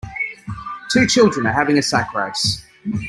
[0.89, 2.65] Two children are having a sack race.